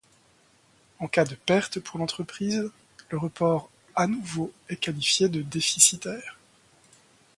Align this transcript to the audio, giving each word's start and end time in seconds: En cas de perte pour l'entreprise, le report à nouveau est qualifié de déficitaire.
En 0.97 1.07
cas 1.07 1.25
de 1.25 1.35
perte 1.35 1.79
pour 1.79 1.99
l'entreprise, 1.99 2.71
le 3.11 3.19
report 3.19 3.69
à 3.95 4.07
nouveau 4.07 4.51
est 4.67 4.77
qualifié 4.77 5.29
de 5.29 5.43
déficitaire. 5.43 6.39